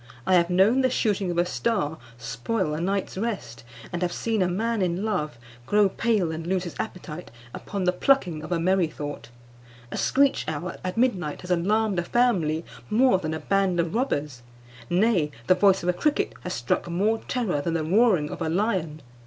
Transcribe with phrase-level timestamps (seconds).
[0.25, 3.63] I have known the shooting of a star spoil a night's rest,
[3.93, 7.91] and have seen a man in love grow pale and lose his appetite upon the
[7.93, 9.29] plucking of a merrythought.
[9.91, 14.41] A screech owl at midnight has alarmed a family more than a band of robbers;
[14.89, 18.49] nay, the voice of a cricket has struck more terror than the roaring of a
[18.49, 19.03] lion.